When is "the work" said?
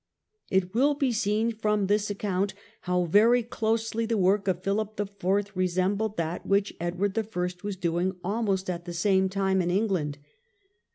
4.07-4.47